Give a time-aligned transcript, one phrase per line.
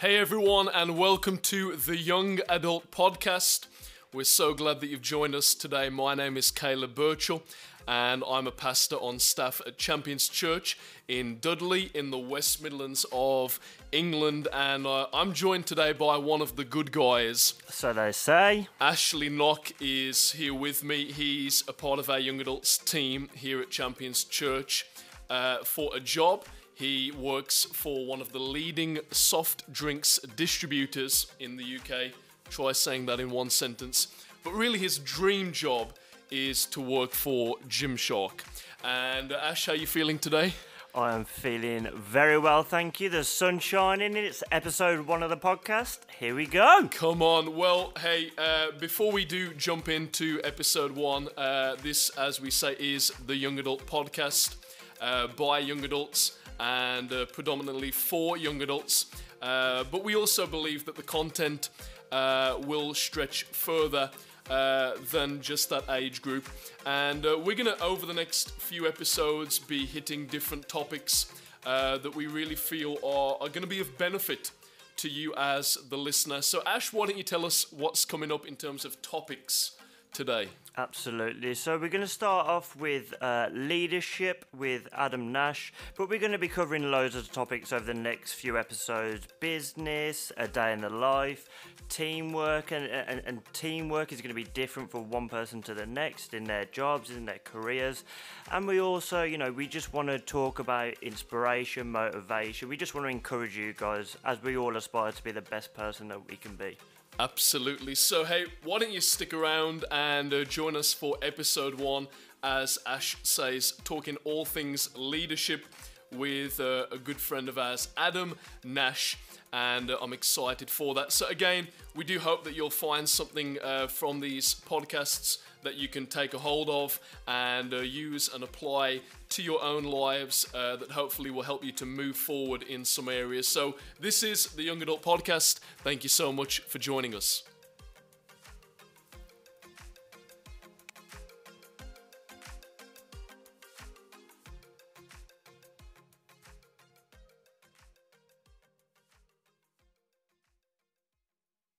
[0.00, 3.66] Hey everyone, and welcome to the Young Adult Podcast.
[4.14, 5.90] We're so glad that you've joined us today.
[5.90, 7.42] My name is Caleb Burchell,
[7.86, 13.04] and I'm a pastor on staff at Champions Church in Dudley, in the West Midlands
[13.12, 13.60] of
[13.92, 14.48] England.
[14.54, 17.52] And uh, I'm joined today by one of the good guys.
[17.68, 18.68] So they say.
[18.80, 21.12] Ashley Nock is here with me.
[21.12, 24.86] He's a part of our Young Adults team here at Champions Church
[25.28, 26.46] uh, for a job.
[26.80, 32.12] He works for one of the leading soft drinks distributors in the UK.
[32.48, 34.06] Try saying that in one sentence.
[34.42, 35.92] But really, his dream job
[36.30, 38.40] is to work for Gymshark.
[38.82, 40.54] And uh, Ash, how are you feeling today?
[40.94, 43.10] I am feeling very well, thank you.
[43.10, 44.16] The sun's shining.
[44.16, 45.98] It's episode one of the podcast.
[46.18, 46.88] Here we go.
[46.90, 47.56] Come on.
[47.56, 52.74] Well, hey, uh, before we do jump into episode one, uh, this, as we say,
[52.80, 54.56] is the Young Adult Podcast
[55.02, 59.06] uh, by young adults and uh, predominantly for young adults.
[59.42, 61.70] Uh, but we also believe that the content
[62.12, 64.10] uh, will stretch further.
[64.48, 66.48] Uh, than just that age group.
[66.84, 72.26] And uh, we're to, over the next few episodes, be hitting different topics that we
[72.26, 74.50] really feel are, are to be of benefit
[74.96, 76.42] to you as the listener.
[76.42, 79.76] So, Ash, why don't you tell us what's coming up in terms of topics
[80.12, 80.48] today?
[80.76, 81.54] Absolutely.
[81.54, 86.32] So we're going to start off with uh, leadership with Adam Nash, but we're going
[86.32, 90.80] to be covering loads of topics over the next few episodes: business, a day in
[90.80, 91.48] the life,
[91.88, 95.86] teamwork, and, and, and teamwork is going to be different from one person to the
[95.86, 98.04] next in their jobs, in their careers,
[98.52, 102.68] and we also, you know, we just want to talk about inspiration, motivation.
[102.68, 105.74] We just want to encourage you guys as we all aspire to be the best
[105.74, 106.78] person that we can be.
[107.20, 107.94] Absolutely.
[107.96, 112.08] So, hey, why don't you stick around and uh, join us for episode one,
[112.42, 115.66] as Ash says, talking all things leadership
[116.14, 119.18] with uh, a good friend of ours, Adam Nash.
[119.52, 121.10] And uh, I'm excited for that.
[121.12, 125.88] So, again, we do hope that you'll find something uh, from these podcasts that you
[125.88, 130.76] can take a hold of and uh, use and apply to your own lives uh,
[130.76, 133.48] that hopefully will help you to move forward in some areas.
[133.48, 135.58] So, this is the Young Adult Podcast.
[135.78, 137.42] Thank you so much for joining us.